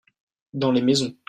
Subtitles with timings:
[0.55, 1.15] Dans les maisons.